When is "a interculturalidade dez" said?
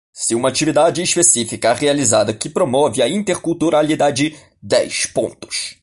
3.03-5.05